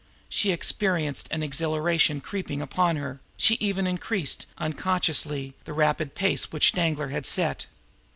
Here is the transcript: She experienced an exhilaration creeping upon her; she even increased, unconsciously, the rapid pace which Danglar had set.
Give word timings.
She 0.29 0.51
experienced 0.51 1.27
an 1.29 1.43
exhilaration 1.43 2.21
creeping 2.21 2.59
upon 2.59 2.95
her; 2.95 3.19
she 3.37 3.53
even 3.59 3.85
increased, 3.85 4.47
unconsciously, 4.57 5.53
the 5.65 5.73
rapid 5.73 6.15
pace 6.15 6.51
which 6.51 6.71
Danglar 6.71 7.09
had 7.09 7.27
set. 7.27 7.67